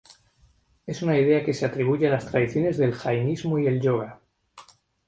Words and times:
Es 0.87 1.03
una 1.03 1.15
idea 1.15 1.45
que 1.45 1.53
se 1.53 1.63
atribuye 1.63 2.07
a 2.07 2.09
las 2.09 2.25
tradiciones 2.25 2.79
del 2.79 2.91
jainismo 2.95 3.59
y 3.59 3.67
el 3.67 3.79
yoga. 3.81 4.19